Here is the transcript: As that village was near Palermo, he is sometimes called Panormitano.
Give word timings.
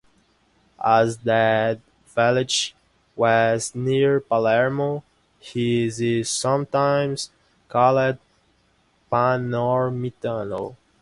As 0.83 1.19
that 1.19 1.79
village 2.07 2.73
was 3.15 3.75
near 3.75 4.19
Palermo, 4.19 5.03
he 5.39 5.85
is 5.85 6.27
sometimes 6.27 7.29
called 7.69 8.17
Panormitano. 9.11 10.75